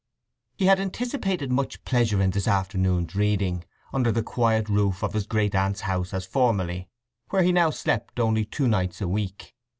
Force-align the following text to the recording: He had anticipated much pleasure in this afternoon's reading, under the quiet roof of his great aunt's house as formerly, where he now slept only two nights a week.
He 0.57 0.65
had 0.65 0.79
anticipated 0.79 1.51
much 1.51 1.83
pleasure 1.85 2.23
in 2.23 2.31
this 2.31 2.47
afternoon's 2.47 3.13
reading, 3.13 3.65
under 3.93 4.11
the 4.11 4.23
quiet 4.23 4.67
roof 4.67 5.03
of 5.03 5.13
his 5.13 5.27
great 5.27 5.53
aunt's 5.53 5.81
house 5.81 6.11
as 6.11 6.25
formerly, 6.25 6.89
where 7.29 7.43
he 7.43 7.51
now 7.51 7.69
slept 7.69 8.19
only 8.19 8.43
two 8.43 8.67
nights 8.67 8.99
a 9.01 9.07
week. 9.07 9.53